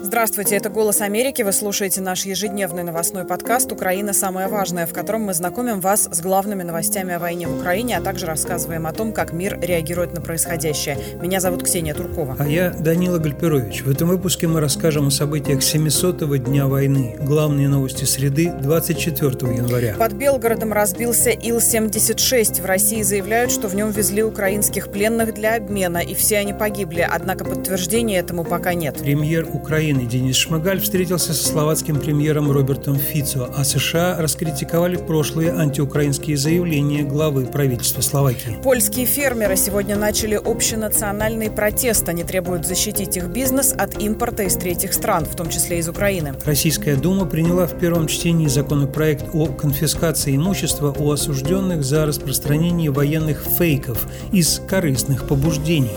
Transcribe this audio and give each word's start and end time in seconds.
Здравствуйте, 0.00 0.54
это 0.54 0.70
«Голос 0.70 1.00
Америки». 1.00 1.42
Вы 1.42 1.52
слушаете 1.52 2.00
наш 2.00 2.24
ежедневный 2.24 2.84
новостной 2.84 3.24
подкаст 3.24 3.72
«Украина. 3.72 4.12
Самое 4.12 4.46
важное», 4.46 4.86
в 4.86 4.92
котором 4.92 5.22
мы 5.22 5.34
знакомим 5.34 5.80
вас 5.80 6.08
с 6.10 6.20
главными 6.20 6.62
новостями 6.62 7.14
о 7.14 7.18
войне 7.18 7.48
в 7.48 7.58
Украине, 7.58 7.98
а 7.98 8.00
также 8.00 8.26
рассказываем 8.26 8.86
о 8.86 8.92
том, 8.92 9.12
как 9.12 9.32
мир 9.32 9.58
реагирует 9.60 10.14
на 10.14 10.20
происходящее. 10.20 10.98
Меня 11.20 11.40
зовут 11.40 11.64
Ксения 11.64 11.94
Туркова. 11.94 12.36
А 12.38 12.46
я 12.46 12.70
Данила 12.70 13.18
Гальперович. 13.18 13.82
В 13.82 13.90
этом 13.90 14.08
выпуске 14.08 14.46
мы 14.46 14.60
расскажем 14.60 15.08
о 15.08 15.10
событиях 15.10 15.60
700-го 15.60 16.36
дня 16.36 16.68
войны. 16.68 17.16
Главные 17.20 17.68
новости 17.68 18.04
среды 18.04 18.52
24 18.52 19.52
января. 19.52 19.94
Под 19.98 20.12
Белгородом 20.12 20.72
разбился 20.72 21.30
Ил-76. 21.30 22.62
В 22.62 22.64
России 22.64 23.02
заявляют, 23.02 23.50
что 23.50 23.66
в 23.66 23.74
нем 23.74 23.90
везли 23.90 24.22
украинских 24.22 24.92
пленных 24.92 25.34
для 25.34 25.56
обмена, 25.56 25.98
и 25.98 26.14
все 26.14 26.38
они 26.38 26.52
погибли. 26.52 27.00
Однако 27.00 27.44
подтверждения 27.44 28.18
этому 28.18 28.44
пока 28.44 28.74
нет. 28.74 28.98
Премьер 28.98 29.46
Украины 29.52 29.87
Украины 29.88 30.06
Денис 30.06 30.36
Шмыгаль 30.36 30.80
встретился 30.80 31.32
со 31.32 31.48
словацким 31.48 31.98
премьером 31.98 32.50
Робертом 32.50 32.96
Фицо, 32.96 33.48
а 33.56 33.64
США 33.64 34.18
раскритиковали 34.20 34.96
прошлые 34.96 35.50
антиукраинские 35.50 36.36
заявления 36.36 37.04
главы 37.04 37.46
правительства 37.46 38.02
Словакии. 38.02 38.58
Польские 38.62 39.06
фермеры 39.06 39.56
сегодня 39.56 39.96
начали 39.96 40.34
общенациональный 40.34 41.50
протест. 41.50 42.06
Они 42.06 42.22
требуют 42.22 42.66
защитить 42.66 43.16
их 43.16 43.28
бизнес 43.28 43.72
от 43.72 43.98
импорта 43.98 44.42
из 44.42 44.56
третьих 44.56 44.92
стран, 44.92 45.24
в 45.24 45.34
том 45.34 45.48
числе 45.48 45.78
из 45.78 45.88
Украины. 45.88 46.34
Российская 46.44 46.94
Дума 46.94 47.24
приняла 47.24 47.66
в 47.66 47.78
первом 47.78 48.08
чтении 48.08 48.46
законопроект 48.46 49.24
о 49.32 49.46
конфискации 49.46 50.36
имущества 50.36 50.94
у 50.98 51.10
осужденных 51.10 51.82
за 51.82 52.04
распространение 52.04 52.90
военных 52.90 53.42
фейков 53.58 54.06
из 54.32 54.60
корыстных 54.68 55.26
побуждений. 55.26 55.96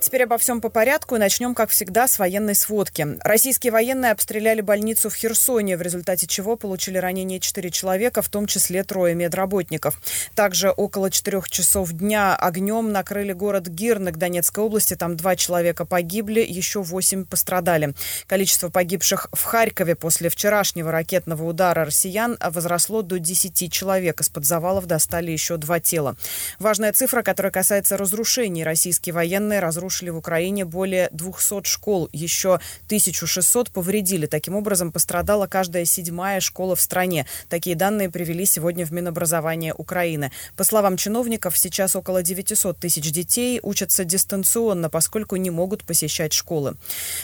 Теперь 0.00 0.24
обо 0.24 0.38
всем 0.38 0.60
по 0.60 0.68
порядку 0.68 1.16
начнем, 1.16 1.54
как 1.54 1.70
всегда, 1.70 2.08
с 2.08 2.18
военной 2.18 2.54
сводки. 2.54 3.06
Российские 3.20 3.72
военные 3.72 4.12
обстреляли 4.12 4.60
больницу 4.60 5.10
в 5.10 5.14
Херсоне, 5.14 5.76
в 5.76 5.82
результате 5.82 6.26
чего 6.26 6.56
получили 6.56 6.98
ранения 6.98 7.40
4 7.40 7.70
человека, 7.70 8.22
в 8.22 8.28
том 8.28 8.46
числе 8.46 8.84
трое 8.84 9.14
медработников. 9.14 10.00
Также 10.34 10.70
около 10.70 11.10
4 11.10 11.42
часов 11.48 11.92
дня 11.92 12.36
огнем 12.36 12.92
накрыли 12.92 13.32
город 13.32 13.68
Гирнок 13.68 14.18
Донецкой 14.18 14.64
области. 14.64 14.94
Там 14.94 15.16
два 15.16 15.36
человека 15.36 15.84
погибли, 15.84 16.40
еще 16.40 16.82
8 16.82 17.24
пострадали. 17.24 17.94
Количество 18.26 18.68
погибших 18.68 19.28
в 19.32 19.42
Харькове 19.42 19.94
после 19.94 20.28
вчерашнего 20.28 20.92
ракетного 20.92 21.44
удара 21.44 21.84
россиян 21.84 22.36
возросло 22.40 23.02
до 23.02 23.18
10 23.18 23.72
человек. 23.72 24.20
Из-под 24.20 24.44
завалов 24.44 24.86
достали 24.86 25.30
еще 25.30 25.56
два 25.56 25.80
тела. 25.80 26.16
Важная 26.58 26.92
цифра, 26.92 27.22
которая 27.22 27.50
касается 27.50 27.96
разрушений. 27.96 28.64
Российские 28.64 29.14
военные 29.14 29.60
разрушили 29.64 30.10
в 30.10 30.16
Украине 30.16 30.64
более 30.64 31.08
200 31.10 31.66
школ, 31.66 32.08
еще 32.12 32.60
1600 32.86 33.70
повредили. 33.70 34.26
Таким 34.26 34.54
образом, 34.56 34.92
пострадала 34.92 35.46
каждая 35.46 35.84
седьмая 35.84 36.40
школа 36.40 36.76
в 36.76 36.80
стране. 36.80 37.26
Такие 37.48 37.76
данные 37.76 38.10
привели 38.10 38.44
сегодня 38.44 38.84
в 38.84 38.92
Минобразование 38.92 39.74
Украины. 39.74 40.30
По 40.56 40.64
словам 40.64 40.96
чиновников, 40.96 41.56
сейчас 41.58 41.96
около 41.96 42.22
900 42.22 42.78
тысяч 42.78 43.10
детей 43.10 43.60
учатся 43.62 44.04
дистанционно, 44.04 44.90
поскольку 44.90 45.36
не 45.36 45.50
могут 45.50 45.84
посещать 45.84 46.32
школы. 46.32 46.76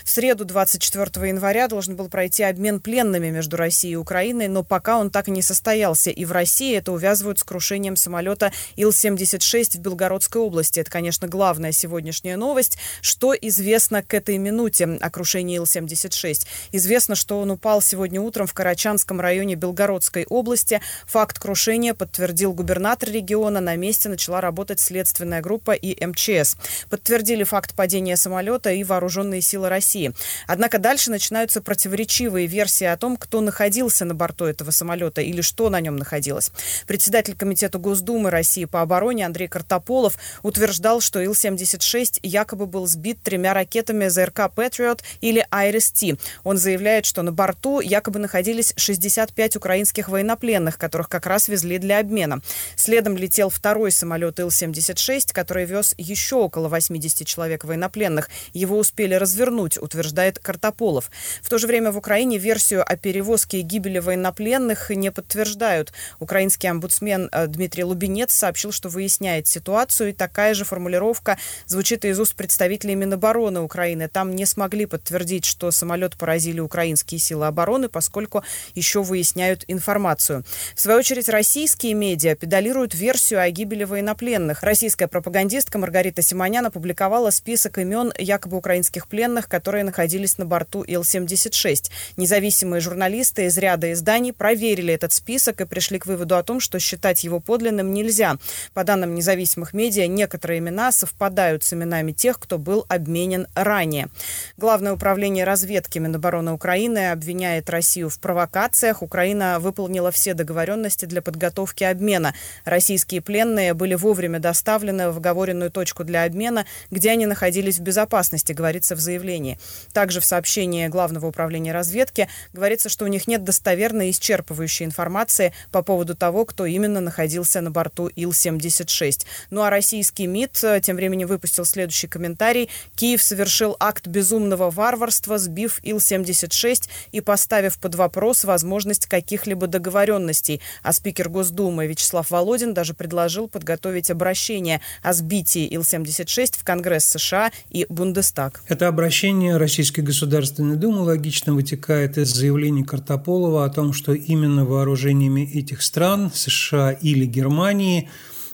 В 0.05 0.11
среду 0.11 0.45
24 0.45 1.29
января 1.29 1.69
должен 1.69 1.97
был 1.97 2.09
пройти 2.09 2.43
обмен 2.43 2.81
пленными 2.81 3.31
между 3.31 3.57
Россией 3.57 3.95
и 3.95 3.97
Украиной, 3.97 4.49
но 4.49 4.65
пока 4.65 4.99
он 4.99 5.11
так 5.11 5.29
и 5.29 5.31
не 5.31 5.43
состоялся. 5.43 6.11
И 6.11 6.25
в 6.25 6.33
России 6.33 6.75
это 6.77 6.93
увязывают 6.93 7.39
с 7.39 7.45
крушением 7.45 7.97
самолета 7.97 8.53
Ил-76 8.77 9.77
в 9.77 9.81
Белгородской 9.81 10.41
области. 10.41 10.81
Это, 10.81 10.91
конечно, 10.91 11.29
главная 11.29 11.73
сегодняшняя 11.73 12.30
новость 12.37 12.71
новость. 12.71 12.79
Что 13.01 13.33
известно 13.33 14.03
к 14.03 14.13
этой 14.13 14.37
минуте 14.39 14.85
о 15.01 15.11
крушении 15.11 15.57
Ил-76? 15.57 16.47
Известно, 16.73 17.15
что 17.15 17.41
он 17.41 17.51
упал 17.51 17.81
сегодня 17.81 18.21
утром 18.21 18.47
в 18.47 18.55
Карачанском 18.55 19.21
районе 19.21 19.55
Белгородской 19.55 20.27
области. 20.29 20.81
Факт 21.07 21.39
крушения 21.39 21.95
подтвердил 21.95 22.53
губернатор 22.53 23.11
региона. 23.11 23.61
На 23.61 23.77
месте 23.77 24.09
начала 24.09 24.41
работать 24.41 24.81
следственная 24.81 25.41
группа 25.41 25.73
и 25.73 26.05
МЧС. 26.05 26.57
Подтвердили 26.89 27.45
факт 27.45 27.75
падения 27.75 28.17
самолета 28.17 28.71
и 28.73 28.85
вооруженные 28.85 29.41
силы 29.41 29.69
России. 29.69 30.13
Однако 30.47 30.79
дальше 30.79 31.11
начинаются 31.11 31.63
противоречивые 31.63 32.47
версии 32.47 32.85
о 32.85 32.97
том, 32.97 33.17
кто 33.17 33.41
находился 33.41 34.05
на 34.05 34.15
борту 34.15 34.45
этого 34.45 34.71
самолета 34.71 35.21
или 35.21 35.41
что 35.41 35.71
на 35.71 35.81
нем 35.81 35.97
находилось. 35.97 36.51
Председатель 36.87 37.37
Комитета 37.37 37.79
Госдумы 37.79 38.31
России 38.31 38.65
по 38.67 38.83
обороне 38.83 39.25
Андрей 39.25 39.49
Картополов 39.49 40.19
утверждал, 40.43 41.01
что 41.01 41.21
Ил-76 41.21 42.20
якобы 42.23 42.67
был 42.67 42.87
сбит 42.87 43.23
тремя 43.23 43.55
ракетами 43.55 44.09
ЗРК 44.09 44.51
«Патриот» 44.55 45.03
или 45.21 45.47
«Айрис-Ти». 45.51 46.17
Он 46.45 46.57
заявляет, 46.57 47.07
что 47.07 47.23
на 47.23 47.33
борту 47.33 47.81
якобы 47.81 48.19
находились 48.19 48.73
65 48.77 49.57
украинских 49.57 50.09
военнопленных, 50.09 50.79
которых 50.79 51.09
как 51.09 51.27
раз 51.27 51.49
везли 51.49 51.79
для 51.79 51.99
обмена. 51.99 52.41
Следом 52.77 53.17
летел 53.17 53.51
второй 53.51 53.93
самолет 53.93 54.41
Ил-76, 54.41 55.33
который 55.33 55.65
вез 55.65 55.95
еще 55.99 56.37
около 56.37 56.69
80 56.69 57.27
человек 57.27 57.65
военнопленных. 57.65 58.31
Его 58.53 58.79
успели 58.79 59.15
развернуть, 59.15 59.79
утверждает 59.79 60.39
Картополов. 60.39 61.11
В 61.43 61.49
то 61.49 61.59
же 61.59 61.67
время 61.67 61.93
в 61.93 61.99
Украине 61.99 62.39
версию 62.39 62.85
о 62.87 62.97
перевозке 62.97 63.61
и 63.61 63.63
гибели 63.63 63.99
военнопленных 63.99 64.91
не 64.91 65.11
подтверждают. 65.11 65.93
Украинский 66.19 66.69
омбудсмен 66.69 67.29
э, 67.33 67.47
Дмитрий 67.47 67.85
Лубинец 67.85 68.33
сообщил, 68.33 68.73
что 68.73 68.89
выясняет 68.89 69.47
ситуацию, 69.47 70.11
и 70.11 70.13
такая 70.13 70.55
же 70.55 70.65
формулировка 70.65 71.39
звучит 71.67 72.05
из 72.11 72.21
уст 72.21 72.35
представителей 72.35 72.95
Минобороны 72.95 73.61
Украины. 73.61 74.09
Там 74.09 74.35
не 74.35 74.47
смогли 74.47 74.87
подтвердить, 74.87 75.45
что 75.45 75.71
самолет 75.71 76.17
поразили 76.17 76.61
украинские 76.61 77.19
силы 77.19 77.47
обороны, 77.47 77.89
поскольку 77.89 78.45
еще 78.75 79.03
выясняют 79.03 79.65
информацию. 79.69 80.45
В 80.75 80.81
свою 80.81 80.99
очередь, 80.99 81.29
российские 81.29 81.95
медиа 81.95 82.35
педалируют 82.35 82.95
версию 82.95 83.41
о 83.41 83.51
гибели 83.51 83.85
военнопленных. 83.85 84.63
Российская 84.63 85.09
пропагандистка 85.09 85.79
Маргарита 85.79 86.23
Симонян 86.23 86.67
опубликовала 86.67 87.31
список 87.31 87.79
имен 87.79 88.13
якобы 88.19 88.57
украинских 88.57 89.09
пленных, 89.09 89.49
которые 89.49 89.85
находились 89.85 90.39
на 90.39 90.47
борту 90.47 90.83
Ил-76. 90.83 91.91
Независимые 92.17 92.81
журналисты 92.81 93.47
из 93.47 93.57
ряда 93.59 93.93
изданий 93.93 94.33
проверили 94.33 94.93
этот 94.95 95.13
список 95.13 95.61
и 95.61 95.67
пришли 95.67 95.99
к 95.99 96.07
выводу 96.07 96.37
о 96.37 96.43
том, 96.43 96.61
что 96.61 96.79
считать 96.79 97.25
его 97.25 97.41
подлинным 97.41 97.93
нельзя. 97.93 98.39
По 98.75 98.85
данным 98.85 99.15
независимых 99.15 99.75
медиа, 99.75 100.07
некоторые 100.07 100.59
имена 100.59 100.93
совпадают 100.93 101.63
с 101.63 101.73
именами 101.73 102.00
тех, 102.09 102.31
тех, 102.31 102.39
кто 102.39 102.59
был 102.59 102.87
обменен 102.89 103.49
ранее. 103.57 104.09
Главное 104.57 104.93
управление 104.93 105.45
разведки 105.45 105.99
Минобороны 105.99 106.53
Украины 106.53 107.11
обвиняет 107.11 107.69
Россию 107.69 108.09
в 108.09 108.21
провокациях. 108.21 109.03
Украина 109.03 109.59
выполнила 109.59 110.13
все 110.13 110.33
договоренности 110.33 111.07
для 111.07 111.21
подготовки 111.21 111.83
обмена. 111.83 112.35
Российские 112.65 113.21
пленные 113.21 113.75
были 113.75 113.97
вовремя 113.97 114.39
доставлены 114.39 115.11
в 115.11 115.17
оговоренную 115.17 115.73
точку 115.73 116.05
для 116.05 116.23
обмена, 116.23 116.67
где 116.93 117.11
они 117.11 117.27
находились 117.27 117.81
в 117.81 117.83
безопасности, 117.83 118.53
говорится 118.53 118.95
в 118.95 119.01
заявлении. 119.01 119.59
Также 119.93 120.21
в 120.21 120.25
сообщении 120.25 120.87
Главного 120.87 121.27
управления 121.27 121.73
разведки 121.73 122.29
говорится, 122.53 122.89
что 122.89 123.07
у 123.07 123.09
них 123.09 123.27
нет 123.27 123.43
достоверной 123.43 124.09
и 124.09 124.13
исчерпывающей 124.13 124.87
информации 124.87 125.53
по 125.73 125.83
поводу 125.83 126.15
того, 126.15 126.45
кто 126.45 126.65
именно 126.65 127.01
находился 127.01 127.61
на 127.61 127.73
борту 127.73 128.07
Ил-76. 128.07 129.27
Ну 129.51 129.63
а 129.63 129.71
российский 129.71 130.29
МИД 130.29 130.63
э, 130.63 130.81
тем 130.81 130.95
временем 130.95 131.27
выпустил 131.27 131.65
следующий 131.65 131.90
комментарий 132.09 132.31
комментарий. 132.31 132.69
Киев 132.97 133.23
совершил 133.23 133.77
акт 133.81 134.07
безумного 134.07 134.71
варварства, 134.71 135.39
сбив 135.39 135.81
Ил-76 135.83 136.89
и 137.13 137.21
поставив 137.21 137.79
под 137.79 137.95
вопрос 137.95 138.45
возможность 138.45 139.07
каких-либо 139.07 139.67
договоренностей. 139.67 140.61
А 140.83 140.93
спикер 140.93 141.29
Госдумы 141.29 141.87
Вячеслав 141.87 142.31
Володин 142.31 142.75
даже 142.75 142.95
предложил 142.95 143.49
подготовить 143.49 144.11
обращение 144.11 144.81
о 145.03 145.13
сбитии 145.13 145.67
Ил-76 145.75 146.59
в 146.59 146.65
Конгресс 146.65 147.05
США 147.05 147.51
и 147.71 147.87
Бундестаг. 147.89 148.63
Это 148.69 148.89
обращение 148.89 149.57
Российской 149.57 150.01
Государственной 150.01 150.77
Думы 150.77 151.03
логично 151.03 151.55
вытекает 151.55 152.19
из 152.19 152.29
заявления 152.29 152.85
Картополова 152.85 153.65
о 153.65 153.71
том, 153.71 153.93
что 153.93 154.13
именно 154.13 154.65
вооружениями 154.65 155.51
этих 155.53 155.83
стран, 155.83 156.31
США 156.35 156.93
или 156.93 157.25
Германии, 157.25 158.09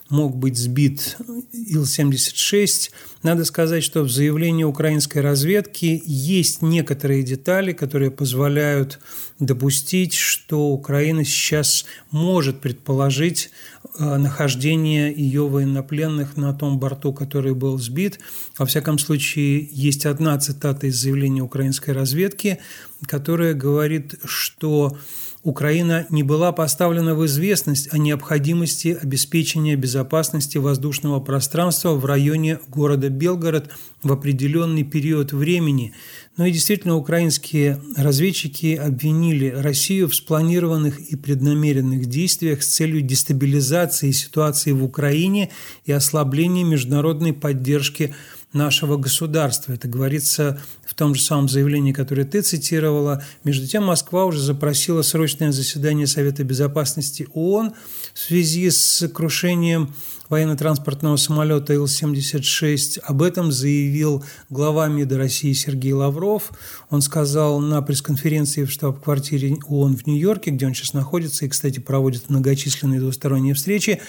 мог 0.09 0.35
быть 0.35 0.57
сбит 0.57 1.17
Ил-76. 1.53 2.91
Надо 3.23 3.45
сказать, 3.45 3.83
что 3.83 4.03
в 4.03 4.09
заявлении 4.09 4.63
украинской 4.63 5.19
разведки 5.19 6.01
есть 6.05 6.61
некоторые 6.61 7.23
детали, 7.23 7.73
которые 7.73 8.11
позволяют 8.11 8.99
допустить, 9.39 10.13
что 10.13 10.69
Украина 10.69 11.23
сейчас 11.23 11.85
может 12.11 12.61
предположить 12.61 13.51
э, 13.99 14.17
нахождение 14.17 15.13
ее 15.13 15.47
военнопленных 15.47 16.37
на 16.37 16.53
том 16.53 16.79
борту, 16.79 17.13
который 17.13 17.53
был 17.53 17.77
сбит. 17.77 18.19
Во 18.57 18.65
всяком 18.65 18.97
случае, 18.99 19.67
есть 19.71 20.05
одна 20.05 20.37
цитата 20.39 20.87
из 20.87 20.95
заявления 20.95 21.41
украинской 21.41 21.91
разведки, 21.91 22.59
которая 23.05 23.53
говорит, 23.53 24.15
что 24.23 24.97
Украина 25.47 26.05
не 26.09 26.23
была 26.23 26.51
поставлена 26.51 27.15
в 27.15 27.25
известность 27.25 27.93
о 27.93 27.97
необходимости 27.97 28.97
обеспечения 29.01 29.77
безопасности 29.77 30.57
воздушного 30.57 31.21
пространства 31.21 31.93
в 31.93 32.03
районе 32.03 32.59
города 32.67 33.07
Белгород 33.07 33.69
в 34.03 34.11
определенный 34.11 34.83
период 34.83 35.31
времени. 35.31 35.93
Но 36.35 36.45
и 36.45 36.51
действительно 36.51 36.97
украинские 36.97 37.81
разведчики 37.95 38.75
обвинили 38.75 39.47
Россию 39.47 40.09
в 40.09 40.15
спланированных 40.15 40.99
и 40.99 41.15
преднамеренных 41.15 42.07
действиях 42.07 42.61
с 42.61 42.67
целью 42.67 42.99
дестабилизации 42.99 44.11
ситуации 44.11 44.73
в 44.73 44.83
Украине 44.83 45.49
и 45.85 45.93
ослабления 45.93 46.65
международной 46.65 47.31
поддержки 47.31 48.13
нашего 48.53 48.97
государства. 48.97 49.73
Это 49.73 49.87
говорится 49.87 50.59
в 50.85 50.93
том 50.93 51.15
же 51.15 51.21
самом 51.21 51.49
заявлении, 51.49 51.91
которое 51.91 52.25
ты 52.25 52.41
цитировала. 52.41 53.23
Между 53.43 53.67
тем, 53.67 53.85
Москва 53.85 54.25
уже 54.25 54.39
запросила 54.39 55.01
срочное 55.01 55.51
заседание 55.51 56.07
Совета 56.07 56.43
Безопасности 56.43 57.27
ООН 57.33 57.73
в 58.13 58.19
связи 58.19 58.69
с 58.69 59.07
крушением 59.09 59.93
военно-транспортного 60.29 61.15
самолета 61.17 61.73
Ил-76. 61.73 62.99
Об 62.99 63.21
этом 63.21 63.51
заявил 63.51 64.23
глава 64.49 64.87
МИДа 64.87 65.17
России 65.17 65.53
Сергей 65.53 65.93
Лавров. 65.93 66.51
Он 66.89 67.01
сказал 67.01 67.59
на 67.59 67.81
пресс-конференции 67.81 68.65
в 68.65 68.71
штаб-квартире 68.71 69.57
ООН 69.67 69.97
в 69.97 70.07
Нью-Йорке, 70.07 70.51
где 70.51 70.65
он 70.65 70.73
сейчас 70.73 70.93
находится 70.93 71.45
и, 71.45 71.49
кстати, 71.49 71.79
проводит 71.79 72.29
многочисленные 72.29 72.99
двусторонние 72.99 73.53
встречи, 73.53 74.01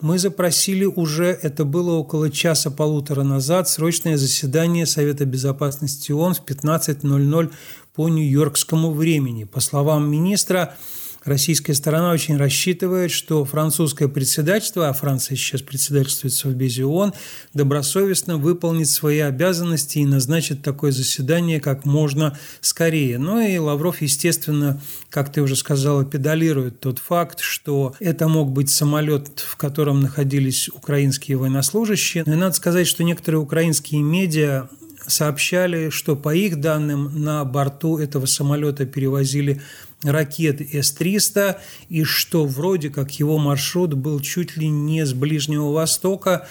мы 0.00 0.18
запросили 0.18 0.84
уже, 0.84 1.26
это 1.26 1.64
было 1.64 1.92
около 1.92 2.30
часа-полутора 2.30 3.24
назад, 3.24 3.68
срочное 3.68 4.16
заседание 4.16 4.86
Совета 4.86 5.24
Безопасности 5.24 6.12
ООН 6.12 6.34
в 6.34 6.44
15.00 6.44 7.52
по 7.94 8.08
нью-йоркскому 8.08 8.92
времени. 8.92 9.42
По 9.44 9.60
словам 9.60 10.08
министра, 10.08 10.76
Российская 11.24 11.74
сторона 11.74 12.12
очень 12.12 12.36
рассчитывает, 12.36 13.10
что 13.10 13.44
французское 13.44 14.08
председательство, 14.08 14.88
а 14.88 14.92
Франция 14.92 15.36
сейчас 15.36 15.62
председательствует 15.62 16.32
в 16.32 16.38
Совбезе 16.38 16.84
ООН, 16.84 17.12
добросовестно 17.54 18.36
выполнит 18.36 18.88
свои 18.88 19.18
обязанности 19.18 19.98
и 19.98 20.06
назначит 20.06 20.62
такое 20.62 20.92
заседание 20.92 21.60
как 21.60 21.84
можно 21.84 22.38
скорее. 22.60 23.18
Ну 23.18 23.40
и 23.40 23.58
Лавров, 23.58 24.00
естественно, 24.00 24.80
как 25.10 25.32
ты 25.32 25.42
уже 25.42 25.56
сказала, 25.56 26.04
педалирует 26.04 26.80
тот 26.80 26.98
факт, 27.00 27.40
что 27.40 27.94
это 27.98 28.28
мог 28.28 28.52
быть 28.52 28.70
самолет, 28.70 29.40
в 29.40 29.56
котором 29.56 30.00
находились 30.00 30.68
украинские 30.68 31.36
военнослужащие. 31.36 32.22
Но 32.26 32.34
и 32.34 32.36
надо 32.36 32.54
сказать, 32.54 32.86
что 32.86 33.02
некоторые 33.02 33.40
украинские 33.40 34.02
медиа 34.02 34.68
сообщали, 35.06 35.90
что 35.90 36.16
по 36.16 36.34
их 36.34 36.60
данным 36.60 37.22
на 37.22 37.44
борту 37.44 37.98
этого 37.98 38.26
самолета 38.26 38.86
перевозили 38.86 39.60
ракеты 40.02 40.68
С-300, 40.72 41.58
и 41.88 42.04
что 42.04 42.44
вроде 42.44 42.90
как 42.90 43.12
его 43.18 43.38
маршрут 43.38 43.94
был 43.94 44.20
чуть 44.20 44.56
ли 44.56 44.68
не 44.68 45.04
с 45.04 45.12
Ближнего 45.12 45.72
Востока, 45.72 46.48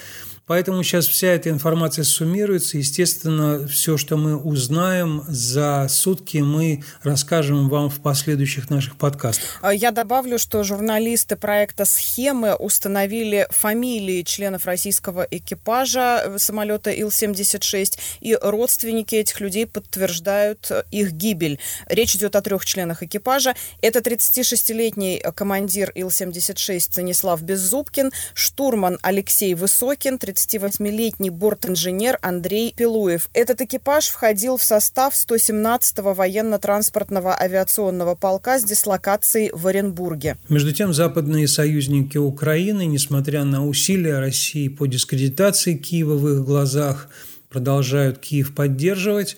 Поэтому 0.48 0.82
сейчас 0.82 1.06
вся 1.06 1.28
эта 1.28 1.50
информация 1.50 2.04
суммируется. 2.04 2.78
Естественно, 2.78 3.68
все, 3.68 3.98
что 3.98 4.16
мы 4.16 4.36
узнаем 4.36 5.22
за 5.28 5.86
сутки, 5.90 6.38
мы 6.38 6.82
расскажем 7.02 7.68
вам 7.68 7.90
в 7.90 8.00
последующих 8.00 8.70
наших 8.70 8.96
подкастах. 8.96 9.58
А 9.60 9.74
я 9.74 9.90
добавлю, 9.90 10.38
что 10.38 10.64
журналисты 10.64 11.36
проекта 11.36 11.84
«Схемы» 11.84 12.54
установили 12.54 13.46
фамилии 13.50 14.22
членов 14.22 14.64
российского 14.64 15.26
экипажа 15.30 16.32
самолета 16.38 16.90
Ил-76, 16.90 17.98
и 18.20 18.36
родственники 18.40 19.14
этих 19.14 19.40
людей 19.40 19.66
подтверждают 19.66 20.70
их 20.90 21.12
гибель. 21.12 21.58
Речь 21.86 22.16
идет 22.16 22.36
о 22.36 22.40
трех 22.40 22.64
членах 22.64 23.02
экипажа. 23.02 23.54
Это 23.82 23.98
36-летний 23.98 25.22
командир 25.34 25.92
Ил-76 25.94 26.80
Станислав 26.80 27.42
Беззубкин, 27.42 28.12
штурман 28.32 28.98
Алексей 29.02 29.52
Высокин, 29.54 30.18
38-летний 30.38 31.30
бортинженер 31.30 32.18
Андрей 32.22 32.72
Пилуев. 32.76 33.28
Этот 33.32 33.60
экипаж 33.60 34.08
входил 34.08 34.56
в 34.56 34.62
состав 34.62 35.14
117-го 35.14 36.14
военно-транспортного 36.14 37.36
авиационного 37.38 38.14
полка 38.14 38.58
с 38.58 38.64
дислокацией 38.64 39.50
в 39.52 39.66
Оренбурге. 39.66 40.36
Между 40.48 40.72
тем, 40.72 40.92
западные 40.92 41.48
союзники 41.48 42.18
Украины, 42.18 42.86
несмотря 42.86 43.44
на 43.44 43.66
усилия 43.66 44.20
России 44.20 44.68
по 44.68 44.86
дискредитации 44.86 45.74
Киева 45.74 46.14
в 46.14 46.28
их 46.28 46.44
глазах, 46.44 47.08
продолжают 47.48 48.18
Киев 48.18 48.54
поддерживать. 48.54 49.36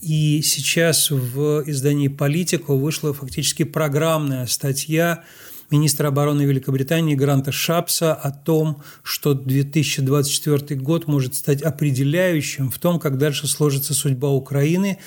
И 0.00 0.42
сейчас 0.42 1.10
в 1.10 1.62
издании 1.66 2.08
«Политику» 2.08 2.76
вышла 2.76 3.12
фактически 3.12 3.64
программная 3.64 4.46
статья 4.46 5.24
министра 5.70 6.08
обороны 6.08 6.42
Великобритании 6.42 7.14
Гранта 7.14 7.52
Шапса 7.52 8.14
о 8.14 8.30
том, 8.30 8.82
что 9.02 9.34
2024 9.34 10.80
год 10.80 11.06
может 11.06 11.34
стать 11.34 11.62
определяющим 11.62 12.70
в 12.70 12.78
том, 12.78 12.98
как 12.98 13.18
дальше 13.18 13.46
сложится 13.46 13.94
судьба 13.94 14.30
Украины, 14.30 14.98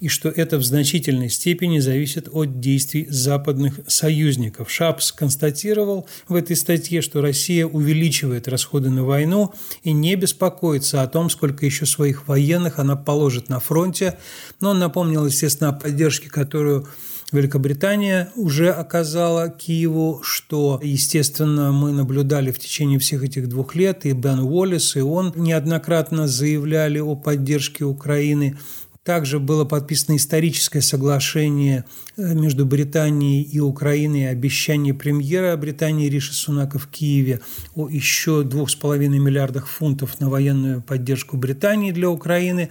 и 0.00 0.08
что 0.08 0.30
это 0.30 0.56
в 0.56 0.64
значительной 0.64 1.28
степени 1.28 1.78
зависит 1.78 2.28
от 2.32 2.58
действий 2.58 3.06
западных 3.10 3.80
союзников. 3.86 4.70
Шапс 4.70 5.12
констатировал 5.12 6.08
в 6.26 6.34
этой 6.34 6.56
статье, 6.56 7.02
что 7.02 7.20
Россия 7.20 7.66
увеличивает 7.66 8.48
расходы 8.48 8.88
на 8.88 9.04
войну 9.04 9.52
и 9.82 9.92
не 9.92 10.16
беспокоится 10.16 11.02
о 11.02 11.06
том, 11.06 11.28
сколько 11.28 11.66
еще 11.66 11.84
своих 11.84 12.28
военных 12.28 12.78
она 12.78 12.96
положит 12.96 13.50
на 13.50 13.60
фронте. 13.60 14.18
Но 14.60 14.70
он 14.70 14.78
напомнил, 14.78 15.26
естественно, 15.26 15.68
о 15.68 15.74
поддержке, 15.74 16.30
которую 16.30 16.88
Великобритания 17.32 18.30
уже 18.34 18.70
оказала 18.70 19.48
Киеву, 19.48 20.20
что, 20.22 20.80
естественно, 20.82 21.72
мы 21.72 21.92
наблюдали 21.92 22.50
в 22.50 22.58
течение 22.58 22.98
всех 22.98 23.22
этих 23.22 23.48
двух 23.48 23.74
лет, 23.74 24.04
и 24.04 24.12
Бен 24.12 24.40
Уоллес, 24.40 24.96
и 24.96 25.00
он 25.00 25.32
неоднократно 25.36 26.26
заявляли 26.26 26.98
о 26.98 27.14
поддержке 27.14 27.84
Украины. 27.84 28.56
Также 29.02 29.38
было 29.38 29.64
подписано 29.64 30.16
историческое 30.16 30.82
соглашение 30.82 31.84
э, 32.18 32.34
между 32.34 32.66
Британией 32.66 33.42
и 33.42 33.58
Украиной, 33.58 34.28
обещание 34.28 34.92
премьера 34.92 35.56
Британии 35.56 36.08
Риши 36.10 36.34
Сунака 36.34 36.78
в 36.78 36.86
Киеве 36.86 37.40
о 37.74 37.88
еще 37.88 38.42
2,5 38.42 39.08
миллиардах 39.08 39.68
фунтов 39.68 40.20
на 40.20 40.28
военную 40.28 40.82
поддержку 40.82 41.38
Британии 41.38 41.92
для 41.92 42.10
Украины. 42.10 42.68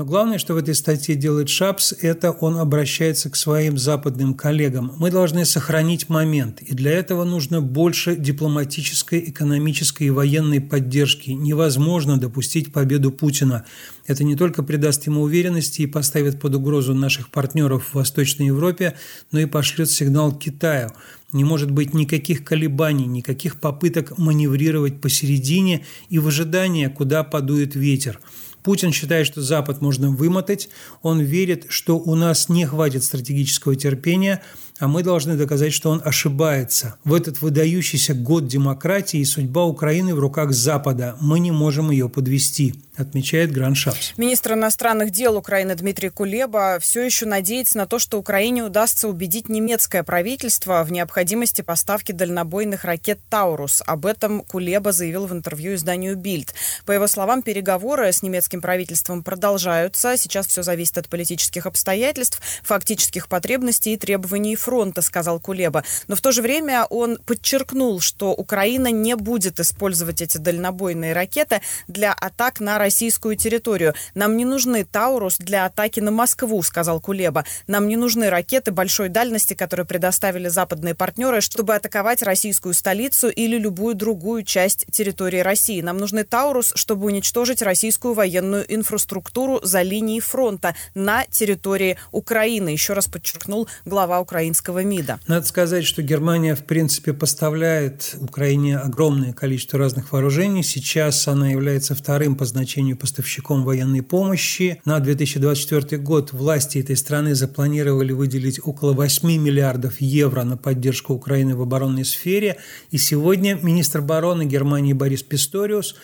Но 0.00 0.06
главное, 0.06 0.38
что 0.38 0.54
в 0.54 0.56
этой 0.56 0.74
статье 0.74 1.14
делает 1.14 1.50
Шапс, 1.50 1.92
это 2.00 2.30
он 2.30 2.56
обращается 2.56 3.28
к 3.28 3.36
своим 3.36 3.76
западным 3.76 4.32
коллегам. 4.32 4.94
Мы 4.96 5.10
должны 5.10 5.44
сохранить 5.44 6.08
момент, 6.08 6.62
и 6.62 6.74
для 6.74 6.92
этого 6.92 7.24
нужно 7.24 7.60
больше 7.60 8.16
дипломатической, 8.16 9.22
экономической 9.28 10.04
и 10.04 10.10
военной 10.10 10.62
поддержки. 10.62 11.32
Невозможно 11.32 12.16
допустить 12.16 12.72
победу 12.72 13.12
Путина. 13.12 13.66
Это 14.06 14.24
не 14.24 14.36
только 14.36 14.62
придаст 14.62 15.04
ему 15.04 15.20
уверенности 15.20 15.82
и 15.82 15.86
поставит 15.86 16.40
под 16.40 16.54
угрозу 16.54 16.94
наших 16.94 17.28
партнеров 17.28 17.88
в 17.90 17.96
Восточной 17.96 18.46
Европе, 18.46 18.96
но 19.32 19.40
и 19.40 19.44
пошлет 19.44 19.90
сигнал 19.90 20.32
Китаю. 20.32 20.92
Не 21.32 21.44
может 21.44 21.70
быть 21.70 21.92
никаких 21.92 22.42
колебаний, 22.42 23.04
никаких 23.04 23.60
попыток 23.60 24.16
маневрировать 24.16 24.98
посередине 25.02 25.84
и 26.08 26.18
в 26.18 26.26
ожидании, 26.26 26.86
куда 26.86 27.22
подует 27.22 27.76
ветер. 27.76 28.18
Путин 28.62 28.92
считает, 28.92 29.26
что 29.26 29.42
Запад 29.42 29.80
можно 29.80 30.10
вымотать. 30.10 30.68
Он 31.02 31.20
верит, 31.20 31.66
что 31.68 31.98
у 31.98 32.14
нас 32.14 32.48
не 32.48 32.66
хватит 32.66 33.04
стратегического 33.04 33.76
терпения, 33.76 34.42
а 34.78 34.88
мы 34.88 35.02
должны 35.02 35.36
доказать, 35.36 35.72
что 35.72 35.90
он 35.90 36.00
ошибается. 36.04 36.96
В 37.04 37.14
этот 37.14 37.42
выдающийся 37.42 38.14
год 38.14 38.46
демократии 38.46 39.22
судьба 39.24 39.64
Украины 39.64 40.14
в 40.14 40.18
руках 40.18 40.52
Запада. 40.52 41.16
Мы 41.20 41.38
не 41.40 41.50
можем 41.50 41.90
ее 41.90 42.08
подвести 42.08 42.74
отмечает 43.00 43.52
Гран 43.52 43.74
Шапс. 43.74 44.12
Министр 44.16 44.52
иностранных 44.52 45.10
дел 45.10 45.36
Украины 45.36 45.74
Дмитрий 45.74 46.10
Кулеба 46.10 46.78
все 46.80 47.02
еще 47.02 47.26
надеется 47.26 47.78
на 47.78 47.86
то, 47.86 47.98
что 47.98 48.18
Украине 48.18 48.62
удастся 48.62 49.08
убедить 49.08 49.48
немецкое 49.48 50.02
правительство 50.02 50.82
в 50.84 50.92
необходимости 50.92 51.62
поставки 51.62 52.12
дальнобойных 52.12 52.84
ракет 52.84 53.18
«Таурус». 53.28 53.82
Об 53.86 54.06
этом 54.06 54.42
Кулеба 54.42 54.92
заявил 54.92 55.26
в 55.26 55.32
интервью 55.32 55.74
изданию 55.74 56.16
«Бильд». 56.16 56.54
По 56.86 56.92
его 56.92 57.06
словам, 57.06 57.42
переговоры 57.42 58.12
с 58.12 58.22
немецким 58.22 58.60
правительством 58.60 59.22
продолжаются. 59.22 60.16
Сейчас 60.16 60.46
все 60.46 60.62
зависит 60.62 60.98
от 60.98 61.08
политических 61.08 61.66
обстоятельств, 61.66 62.40
фактических 62.62 63.28
потребностей 63.28 63.94
и 63.94 63.96
требований 63.96 64.56
фронта, 64.56 65.02
сказал 65.02 65.40
Кулеба. 65.40 65.84
Но 66.08 66.16
в 66.16 66.20
то 66.20 66.32
же 66.32 66.42
время 66.42 66.84
он 66.84 67.18
подчеркнул, 67.24 68.00
что 68.00 68.32
Украина 68.32 68.90
не 68.90 69.16
будет 69.16 69.60
использовать 69.60 70.20
эти 70.20 70.38
дальнобойные 70.38 71.12
ракеты 71.12 71.60
для 71.88 72.12
атак 72.12 72.60
на 72.60 72.78
Россию 72.78 72.89
российскую 72.90 73.36
территорию. 73.36 73.94
Нам 74.14 74.36
не 74.36 74.44
нужны 74.44 74.84
Таурус 74.84 75.38
для 75.38 75.64
атаки 75.64 76.00
на 76.00 76.10
Москву, 76.10 76.60
сказал 76.60 77.00
Кулеба. 77.00 77.44
Нам 77.68 77.86
не 77.86 77.94
нужны 77.96 78.28
ракеты 78.30 78.72
большой 78.72 79.08
дальности, 79.08 79.54
которые 79.54 79.86
предоставили 79.86 80.48
западные 80.48 80.96
партнеры, 80.96 81.40
чтобы 81.40 81.76
атаковать 81.76 82.20
российскую 82.22 82.74
столицу 82.74 83.28
или 83.28 83.56
любую 83.58 83.94
другую 83.94 84.42
часть 84.42 84.86
территории 84.90 85.38
России. 85.38 85.80
Нам 85.82 85.98
нужны 85.98 86.24
Таурус, 86.24 86.72
чтобы 86.74 87.06
уничтожить 87.06 87.62
российскую 87.62 88.12
военную 88.14 88.64
инфраструктуру 88.74 89.60
за 89.62 89.82
линией 89.82 90.20
фронта 90.20 90.74
на 90.96 91.24
территории 91.30 91.96
Украины. 92.10 92.70
Еще 92.70 92.94
раз 92.94 93.06
подчеркнул 93.06 93.68
глава 93.84 94.18
украинского 94.18 94.82
МИДа. 94.82 95.20
Надо 95.28 95.46
сказать, 95.46 95.84
что 95.84 96.02
Германия, 96.02 96.56
в 96.56 96.64
принципе, 96.64 97.12
поставляет 97.12 98.16
Украине 98.20 98.78
огромное 98.78 99.32
количество 99.32 99.78
разных 99.78 100.10
вооружений. 100.10 100.64
Сейчас 100.64 101.28
она 101.28 101.50
является 101.50 101.94
вторым 101.94 102.34
по 102.34 102.44
значению 102.44 102.79
поставщиком 102.96 103.64
военной 103.64 104.02
помощи. 104.02 104.80
На 104.84 105.00
2024 105.00 106.02
год 106.02 106.32
власти 106.32 106.78
этой 106.78 106.96
страны 106.96 107.34
запланировали 107.34 108.12
выделить 108.12 108.60
около 108.62 108.92
8 108.92 109.28
миллиардов 109.36 110.00
евро 110.00 110.44
на 110.44 110.56
поддержку 110.56 111.14
Украины 111.14 111.54
в 111.54 111.62
оборонной 111.62 112.04
сфере. 112.04 112.56
И 112.90 112.98
сегодня 112.98 113.58
министр 113.60 114.00
обороны 114.00 114.44
Германии 114.44 114.92
Борис 114.92 115.22
Писториус 115.22 115.94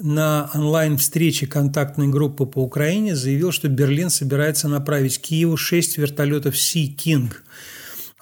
на 0.00 0.50
онлайн-встрече 0.54 1.46
контактной 1.46 2.08
группы 2.08 2.46
по 2.46 2.58
Украине 2.58 3.16
заявил, 3.16 3.52
что 3.52 3.68
Берлин 3.68 4.10
собирается 4.10 4.68
направить 4.68 5.20
Киеву 5.20 5.56
6 5.56 5.98
вертолетов 5.98 6.54
Sea 6.54 6.94
King. 6.94 7.32